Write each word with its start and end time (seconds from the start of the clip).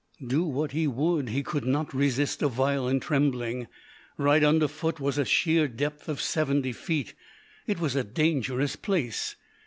Do 0.25 0.43
what 0.45 0.71
he 0.71 0.87
would, 0.87 1.29
he 1.29 1.43
could 1.43 1.63
not 1.63 1.93
resist 1.93 2.41
a 2.41 2.47
violent 2.47 3.03
trembling. 3.03 3.67
Right 4.17 4.43
under 4.43 4.67
foot 4.67 4.99
was 4.99 5.19
a 5.19 5.25
sheer 5.25 5.67
depth 5.67 6.09
of 6.09 6.19
seventy 6.19 6.71
feet. 6.71 7.13
It 7.67 7.79
was 7.79 7.95
a 7.95 8.03
dangerous 8.03 8.75
place. 8.75 9.35